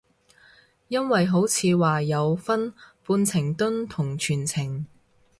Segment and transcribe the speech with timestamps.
[0.87, 2.73] 因為好似話有分
[3.05, 4.87] 半程蹲同全程